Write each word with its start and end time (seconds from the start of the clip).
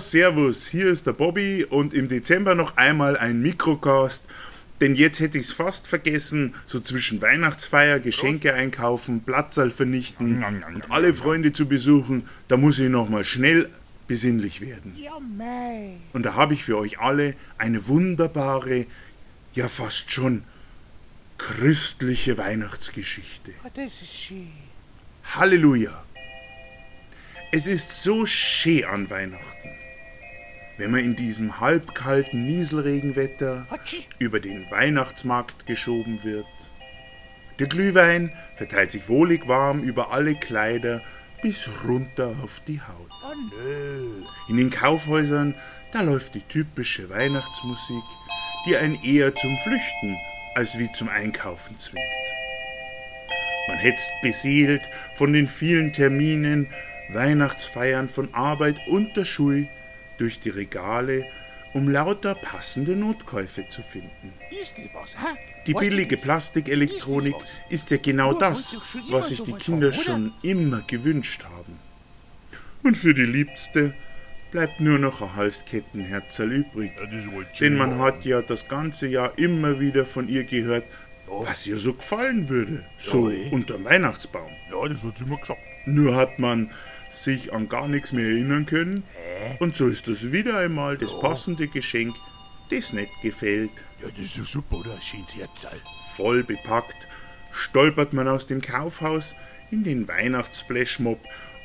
Servus, 0.00 0.66
hier 0.66 0.86
ist 0.86 1.06
der 1.06 1.12
Bobby 1.12 1.64
und 1.68 1.92
im 1.92 2.08
Dezember 2.08 2.54
noch 2.54 2.76
einmal 2.76 3.16
ein 3.16 3.42
Mikrocast. 3.42 4.24
Denn 4.80 4.94
jetzt 4.94 5.20
hätte 5.20 5.36
ich 5.36 5.48
es 5.48 5.52
fast 5.52 5.86
vergessen, 5.86 6.54
so 6.64 6.80
zwischen 6.80 7.20
Weihnachtsfeier, 7.20 8.00
Geschenke 8.00 8.54
einkaufen, 8.54 9.22
Platzal 9.22 9.70
vernichten 9.70 10.42
und 10.42 10.90
alle 10.90 11.12
Freunde 11.12 11.52
zu 11.52 11.68
besuchen, 11.68 12.26
da 12.48 12.56
muss 12.56 12.78
ich 12.78 12.88
nochmal 12.88 13.24
schnell 13.24 13.68
besinnlich 14.08 14.62
werden. 14.62 14.94
Ja, 14.96 15.18
mei. 15.36 15.92
Und 16.14 16.24
da 16.24 16.34
habe 16.34 16.54
ich 16.54 16.64
für 16.64 16.78
euch 16.78 16.98
alle 16.98 17.34
eine 17.58 17.86
wunderbare, 17.86 18.86
ja 19.52 19.68
fast 19.68 20.10
schon 20.10 20.44
christliche 21.36 22.38
Weihnachtsgeschichte. 22.38 23.52
Ah, 23.62 23.68
das 23.74 24.02
ist 24.02 24.16
schön. 24.16 24.48
Halleluja! 25.34 26.04
Es 27.52 27.66
ist 27.66 28.02
so 28.02 28.26
schön 28.26 28.84
an 28.84 29.10
Weihnachten, 29.10 29.69
wenn 30.80 30.92
man 30.92 31.00
in 31.00 31.14
diesem 31.14 31.60
halbkalten 31.60 32.46
Nieselregenwetter 32.46 33.66
über 34.18 34.40
den 34.40 34.64
Weihnachtsmarkt 34.70 35.66
geschoben 35.66 36.20
wird. 36.24 36.46
Der 37.58 37.66
Glühwein 37.66 38.32
verteilt 38.56 38.90
sich 38.90 39.06
wohlig 39.06 39.46
warm 39.46 39.82
über 39.82 40.10
alle 40.10 40.34
Kleider 40.34 41.02
bis 41.42 41.68
runter 41.86 42.34
auf 42.42 42.62
die 42.66 42.80
Haut. 42.80 43.10
Oh, 43.22 43.34
nö. 43.50 44.24
In 44.48 44.56
den 44.56 44.70
Kaufhäusern, 44.70 45.54
da 45.92 46.00
läuft 46.00 46.34
die 46.34 46.40
typische 46.48 47.10
Weihnachtsmusik, 47.10 48.04
die 48.66 48.76
einen 48.78 48.98
eher 49.04 49.34
zum 49.34 49.54
Flüchten 49.58 50.16
als 50.54 50.78
wie 50.78 50.90
zum 50.92 51.10
Einkaufen 51.10 51.78
zwingt. 51.78 52.02
Man 53.68 53.76
hetzt 53.76 54.10
beseelt 54.22 54.82
von 55.16 55.34
den 55.34 55.46
vielen 55.46 55.92
Terminen, 55.92 56.68
Weihnachtsfeiern 57.12 58.08
von 58.08 58.32
Arbeit 58.32 58.76
und 58.88 59.14
der 59.14 59.26
Schule 59.26 59.68
durch 60.20 60.40
die 60.40 60.50
Regale, 60.50 61.24
um 61.72 61.88
lauter 61.88 62.34
passende 62.34 62.96
Notkäufe 62.96 63.68
zu 63.68 63.82
finden. 63.82 64.32
Die 65.66 65.74
billige? 65.74 66.16
Plastikelektronik 66.16 67.34
Ist 67.68 67.90
ja 67.90 67.96
genau 67.96 68.32
das, 68.32 68.76
was 69.08 69.28
sich 69.28 69.42
die 69.42 69.52
Kinder 69.52 69.92
schon 69.92 70.32
immer 70.42 70.82
gewünscht 70.86 71.44
haben. 71.44 71.78
Und 72.82 72.96
für 72.96 73.14
die 73.14 73.26
Liebste 73.26 73.94
bleibt 74.50 74.80
nur 74.80 74.98
noch 74.98 75.20
ein 75.22 75.36
Halskettenherzerl 75.36 76.52
übrig. 76.52 76.92
Ich 77.52 77.58
Denn 77.58 77.76
man 77.76 77.98
hat 77.98 78.24
ja 78.24 78.42
das 78.42 78.68
ganze 78.68 79.06
Jahr 79.06 79.38
immer 79.38 79.80
wieder 79.80 80.06
von 80.06 80.28
ihr 80.28 80.44
gehört, 80.44 80.84
was 81.28 81.66
ihr 81.66 81.78
so 81.78 81.94
gefallen 81.94 82.48
würde, 82.48 82.84
so 82.98 83.30
eh. 83.30 83.48
unterm 83.50 83.84
Weihnachtsbaum. 83.84 84.50
Ja, 84.72 84.88
das 84.88 85.04
hat 85.04 85.18
sie 85.18 85.24
immer 85.24 85.36
gesagt. 85.36 85.60
Nur 85.86 86.16
hat 86.16 86.38
man 86.40 86.70
sich 87.10 87.52
an 87.52 87.68
gar 87.68 87.88
nichts 87.88 88.12
mehr 88.12 88.26
erinnern 88.26 88.66
können. 88.66 89.02
Und 89.58 89.76
so 89.76 89.88
ist 89.88 90.08
das 90.08 90.32
wieder 90.32 90.58
einmal 90.58 90.96
das 90.96 91.18
passende 91.20 91.68
Geschenk, 91.68 92.14
das 92.70 92.92
nicht 92.92 93.10
gefällt. 93.22 93.70
Ja, 94.00 94.08
das 94.08 94.18
ist 94.18 94.38
ja 94.38 94.44
super, 94.44 94.76
oder? 94.76 95.00
Schönes 95.00 95.36
Herzl. 95.36 95.80
Voll 96.16 96.44
bepackt 96.44 96.96
stolpert 97.52 98.12
man 98.12 98.28
aus 98.28 98.46
dem 98.46 98.60
Kaufhaus 98.60 99.34
in 99.70 99.84
den 99.84 100.08
Weihnachtsflashmob, 100.08 101.18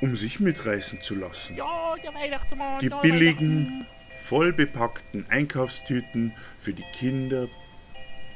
um 0.00 0.16
sich 0.16 0.40
mitreißen 0.40 1.00
zu 1.02 1.14
lassen. 1.14 1.56
Ja, 1.56 1.94
der 2.02 2.14
Weihnachtsmann. 2.14 2.80
Die 2.80 2.90
billigen, 3.02 3.86
voll 4.24 4.52
bepackten 4.52 5.26
Einkaufstüten 5.28 6.32
für 6.58 6.72
die 6.72 6.84
Kinder 6.96 7.48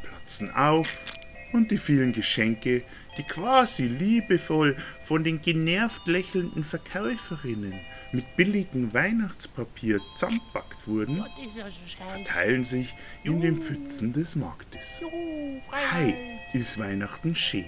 platzen 0.03 0.55
auf 0.55 1.05
und 1.53 1.71
die 1.71 1.79
vielen 1.79 2.12
Geschenke, 2.12 2.83
die 3.17 3.23
quasi 3.23 3.84
liebevoll 3.84 4.77
von 5.03 5.25
den 5.25 5.41
genervt 5.41 6.07
lächelnden 6.07 6.65
Verkäuferinnen 6.65 7.73
mit 8.12 8.37
billigem 8.37 8.93
Weihnachtspapier 8.95 10.01
zusammenpackt 10.15 10.87
wurden, 10.87 11.19
Ja, 11.19 11.29
das 11.37 11.47
ist 11.47 11.59
ja 11.59 11.65
schon 11.71 11.89
scheiße. 12.09 12.25
teilen 12.25 12.65
sich 12.65 12.95
in 13.25 13.41
den 13.41 13.61
Pfützen 13.62 14.12
des 14.12 14.37
Marktes. 14.37 14.81
Hi, 15.93 16.15
ist 16.53 16.79
Weihnachten 16.79 17.34
schön. 17.34 17.65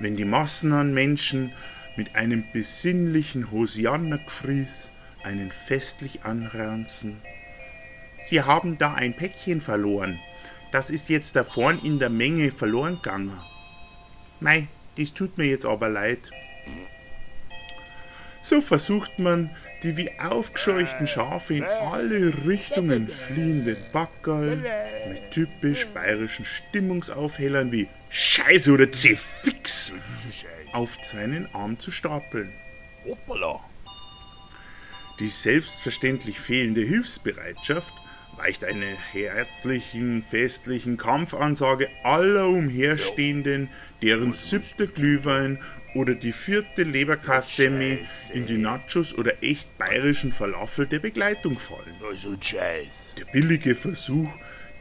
wenn 0.00 0.16
die 0.16 0.24
Massen 0.24 0.72
an 0.72 0.92
Menschen 0.94 1.52
mit 1.96 2.16
einem 2.16 2.44
besinnlichen 2.52 3.50
Hosianna-Gefries 3.50 4.90
einen 5.22 5.50
festlich 5.52 6.24
anranzen. 6.24 7.20
Sie 8.26 8.42
haben 8.42 8.78
da 8.78 8.94
ein 8.94 9.14
Päckchen 9.14 9.60
verloren. 9.60 10.18
Das 10.72 10.88
ist 10.88 11.10
jetzt 11.10 11.36
da 11.36 11.44
vorn 11.44 11.78
in 11.84 11.98
der 11.98 12.08
Menge 12.08 12.50
verloren 12.50 12.96
gegangen. 12.96 13.38
Mei, 14.40 14.68
dies 14.96 15.12
tut 15.12 15.36
mir 15.36 15.46
jetzt 15.46 15.66
aber 15.66 15.88
leid. 15.88 16.30
So 18.42 18.60
versucht 18.62 19.18
man, 19.18 19.50
die 19.82 19.96
wie 19.96 20.10
aufgescheuchten 20.18 21.06
Schafe 21.06 21.54
in 21.54 21.64
alle 21.64 22.32
Richtungen 22.46 23.08
fliehenden 23.08 23.76
Backerl 23.92 24.56
mit 25.08 25.30
typisch 25.30 25.86
bayerischen 25.88 26.44
Stimmungsaufhellern 26.44 27.70
wie 27.70 27.88
Scheiße 28.08 28.72
oder 28.72 28.90
Zefix 28.90 29.92
das 29.92 30.46
auf 30.72 30.96
seinen 31.12 31.52
Arm 31.54 31.78
zu 31.78 31.90
stapeln. 31.90 32.50
Hoppala. 33.04 33.60
Die 35.20 35.28
selbstverständlich 35.28 36.40
fehlende 36.40 36.80
Hilfsbereitschaft 36.80 37.92
weicht 38.36 38.64
einer 38.64 38.96
herzlichen, 39.12 40.22
festlichen 40.22 40.96
Kampfansage 40.96 41.88
aller 42.02 42.48
Umherstehenden, 42.48 43.68
deren 44.00 44.32
siebter 44.32 44.86
Glühwein 44.86 45.58
oder 45.94 46.14
die 46.14 46.32
vierte 46.32 46.84
Leberkassemi 46.84 47.98
in 48.32 48.46
die 48.46 48.56
Nachos 48.56 49.14
oder 49.14 49.42
echt 49.42 49.76
bayerischen 49.78 50.32
Falafel 50.32 50.86
der 50.86 51.00
Begleitung 51.00 51.58
fallen. 51.58 51.94
Also 52.08 52.34
Scheiß. 52.40 53.14
Der 53.18 53.26
billige 53.26 53.74
Versuch, 53.74 54.30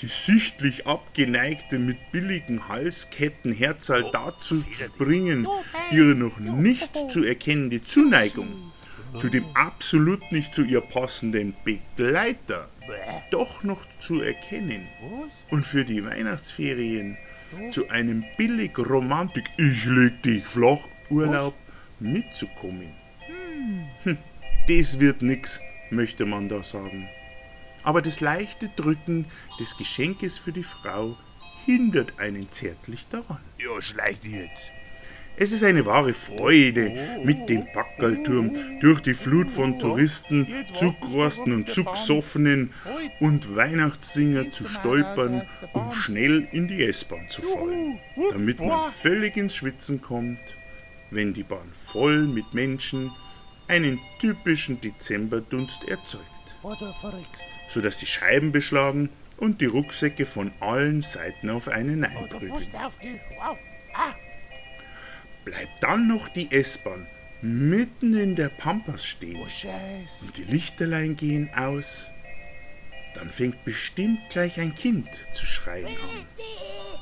die 0.01 0.07
sichtlich 0.07 0.87
abgeneigte 0.87 1.77
mit 1.77 1.97
billigen 2.11 2.67
Halsketten 2.69 3.51
Herzal 3.51 4.09
dazu 4.11 4.61
zu 4.61 4.89
bringen, 4.97 5.47
ihre 5.91 6.15
noch 6.15 6.39
nicht 6.39 6.91
zu 7.11 7.23
erkennende 7.23 7.81
Zuneigung 7.81 8.71
zu 9.19 9.29
dem 9.29 9.45
absolut 9.53 10.31
nicht 10.31 10.55
zu 10.55 10.63
ihr 10.63 10.81
passenden 10.81 11.53
Begleiter 11.65 12.69
doch 13.29 13.63
noch 13.63 13.81
zu 13.99 14.21
erkennen 14.21 14.87
und 15.49 15.65
für 15.65 15.85
die 15.85 16.03
Weihnachtsferien 16.03 17.17
zu 17.71 17.89
einem 17.89 18.23
billig 18.37 18.77
Romantik 18.77 19.45
Ich 19.57 19.85
leg 19.85 20.21
dich 20.23 20.43
flach 20.45 20.79
Urlaub 21.09 21.53
mitzukommen. 21.99 22.89
Hm, 24.03 24.17
das 24.67 24.99
wird 24.99 25.21
nix, 25.21 25.59
möchte 25.89 26.25
man 26.25 26.49
da 26.49 26.63
sagen. 26.63 27.07
Aber 27.83 28.01
das 28.01 28.21
leichte 28.21 28.69
Drücken 28.75 29.25
des 29.59 29.77
Geschenkes 29.77 30.37
für 30.37 30.51
die 30.51 30.63
Frau 30.63 31.17
hindert 31.65 32.19
einen 32.19 32.49
zärtlich 32.51 33.05
daran. 33.09 33.39
Ja, 33.57 33.81
schleicht 33.81 34.25
jetzt. 34.25 34.71
Es 35.37 35.51
ist 35.51 35.63
eine 35.63 35.85
wahre 35.85 36.13
Freude, 36.13 36.91
mit 37.23 37.49
dem 37.49 37.65
Backerlturm 37.73 38.51
durch 38.79 39.01
die 39.01 39.13
Flut 39.13 39.49
von 39.49 39.79
Touristen, 39.79 40.47
Zugwursten 40.75 41.53
und 41.53 41.69
Zugsoffenen 41.69 42.71
und 43.19 43.55
Weihnachtssinger 43.55 44.51
zu 44.51 44.67
stolpern, 44.67 45.41
um 45.73 45.91
schnell 45.91 46.47
in 46.51 46.67
die 46.67 46.83
S-Bahn 46.83 47.27
zu 47.29 47.41
fallen, 47.41 47.99
damit 48.31 48.59
man 48.59 48.91
völlig 48.91 49.37
ins 49.37 49.55
Schwitzen 49.55 50.01
kommt, 50.01 50.39
wenn 51.09 51.33
die 51.33 51.43
Bahn 51.43 51.69
voll 51.71 52.27
mit 52.27 52.53
Menschen 52.53 53.11
einen 53.67 53.99
typischen 54.19 54.79
Dezemberdunst 54.81 55.87
erzeugt, 55.87 56.25
sodass 57.69 57.97
die 57.97 58.05
Scheiben 58.05 58.51
beschlagen 58.51 59.09
und 59.37 59.61
die 59.61 59.65
Rucksäcke 59.65 60.25
von 60.25 60.51
allen 60.59 61.01
Seiten 61.01 61.49
auf 61.49 61.67
einen 61.67 62.03
einprügeln. 62.03 62.53
Bleibt 65.45 65.81
dann 65.81 66.07
noch 66.07 66.29
die 66.29 66.51
S-Bahn 66.51 67.07
mitten 67.41 68.15
in 68.15 68.35
der 68.35 68.49
Pampas 68.49 69.03
stehen 69.03 69.37
oh, 69.41 69.49
Scheiß. 69.49 70.23
und 70.23 70.37
die 70.37 70.43
Lichterlein 70.43 71.15
gehen 71.15 71.49
aus, 71.55 72.07
dann 73.15 73.29
fängt 73.29 73.65
bestimmt 73.65 74.19
gleich 74.29 74.59
ein 74.59 74.75
Kind 74.75 75.07
zu 75.33 75.45
schreien 75.45 75.87
an, 75.87 76.25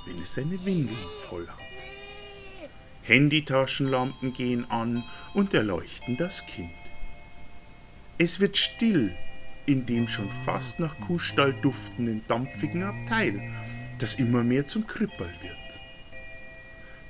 wenn 0.08 0.22
es 0.22 0.36
seine 0.36 0.64
Windeln 0.66 0.98
voll 1.28 1.48
hat. 1.48 1.58
Handytaschenlampen 3.04 4.34
gehen 4.34 4.70
an 4.70 5.04
und 5.34 5.54
erleuchten 5.54 6.16
das 6.16 6.46
Kind. 6.46 6.72
Es 8.18 8.40
wird 8.40 8.58
still 8.58 9.14
in 9.66 9.86
dem 9.86 10.08
schon 10.08 10.30
fast 10.46 10.80
nach 10.80 11.00
Kuhstall 11.02 11.54
duftenden 11.62 12.24
dampfigen 12.28 12.84
Abteil, 12.84 13.42
das 14.00 14.16
immer 14.16 14.44
mehr 14.44 14.68
zum 14.68 14.88
Krüppel 14.88 15.30
wird. 15.42 15.69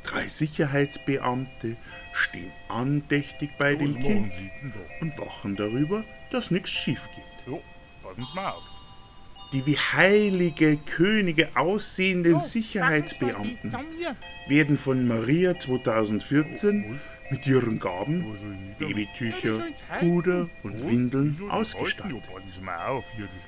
Drei 0.10 0.28
Sicherheitsbeamte 0.28 1.76
stehen 2.14 2.52
andächtig 2.68 3.52
bei 3.60 3.74
Was 3.74 3.80
dem 3.80 4.00
Kind 4.00 4.34
und 5.02 5.18
wachen 5.20 5.56
darüber, 5.56 6.04
dass 6.32 6.50
nichts 6.52 6.72
schief 6.72 7.08
geht. 7.16 7.56
Sie 8.18 8.36
mal 8.36 8.50
auf. 8.52 8.64
die 9.54 9.66
wie 9.66 9.78
heilige 9.78 10.78
Könige 10.78 11.50
aussehenden 11.56 12.36
Oh, 12.36 12.40
Sicherheitsbeamten 12.40 13.72
werden 14.48 14.78
von 14.78 15.08
Maria 15.08 15.58
2014 15.58 17.00
mit 17.30 17.46
ihren 17.46 17.80
Gaben, 17.80 18.26
Babytücher. 18.80 19.64
Puder 20.00 20.50
und 20.64 20.90
Windeln 20.90 21.40
ausgestattet. 21.50 22.24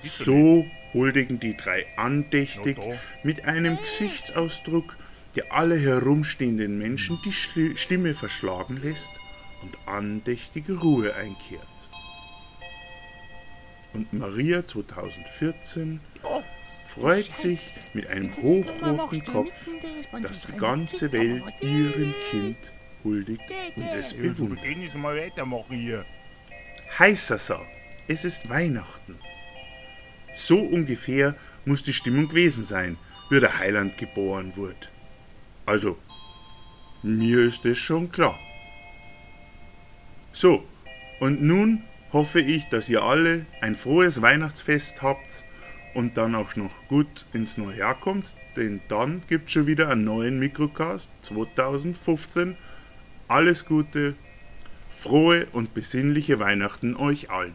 So 0.04 0.66
huldigen 0.94 1.40
die 1.40 1.58
drei 1.58 1.86
andächtig 1.98 2.78
mit 3.24 3.46
einem 3.46 3.78
Gesichtsausdruck, 3.78 4.96
der 5.36 5.54
alle 5.54 5.78
herumstehenden 5.78 6.78
Menschen 6.78 7.19
die 7.24 7.31
Sti- 7.31 7.78
Stimme 7.78 8.13
verschlagen 8.16 8.81
lässt 8.81 9.10
und 9.62 9.78
andächtige 9.86 10.74
Ruhe 10.80 11.16
einkehrt. 11.16 11.68
Und 13.94 14.12
Maria 14.13 14.66
2014 14.66 16.00
Oh, 16.24 16.42
freut 16.88 17.36
sich 17.36 17.60
mit 17.94 18.07
einem 18.07 18.36
hochroten 18.38 19.24
Kopf, 19.25 19.51
dass 20.22 20.45
die 20.48 20.57
ganze 20.57 21.12
Welt 21.12 21.44
ihrem 21.62 22.13
Kind 22.30 22.57
huldigt 23.04 23.42
und 23.75 23.84
es 23.84 24.13
bewundert. 24.13 24.63
Heißer 27.00 27.62
es 28.07 28.25
ist 28.25 28.50
Weihnachten. 28.50 29.18
So 30.36 30.57
ungefähr 30.60 31.36
muss 31.66 31.84
die 31.84 31.94
Stimmung 31.94 32.30
gewesen 32.30 32.66
sein, 32.66 32.98
wie 33.30 33.39
der 33.39 33.57
Heiland 33.57 33.98
geboren 33.98 34.54
wurde. 34.56 34.75
Also, 35.72 35.98
mir 37.02 37.40
ist 37.40 37.64
es 37.64 37.78
schon 37.78 38.12
klar. 38.12 38.38
So, 40.34 40.66
und 41.22 41.42
nun 41.42 41.84
hoffe 42.12 42.42
ich, 42.42 42.68
dass 42.68 42.90
ihr 42.90 43.04
alle 43.04 43.46
ein 43.62 43.78
frohes 43.78 44.22
Weihnachtsfest 44.22 45.02
habt 45.02 45.46
und 45.94 46.18
dann 46.18 46.36
auch 46.36 46.58
noch 46.58 46.74
gut 46.90 47.26
ins 47.32 47.58
neue 47.58 47.78
Jahr 47.78 47.96
kommt, 47.96 48.36
denn 48.58 48.82
dann 48.90 49.22
gibt 49.30 49.46
es 49.46 49.54
schon 49.54 49.66
wieder 49.66 49.88
einen 49.88 50.04
neuen 50.04 50.40
Mikrocast 50.40 51.10
2015. 51.22 52.58
Alles 53.30 53.66
Gute, 53.66 54.16
frohe 55.00 55.48
und 55.54 55.74
besinnliche 55.74 56.38
Weihnachten 56.40 56.98
euch 56.98 57.30
allen. 57.30 57.54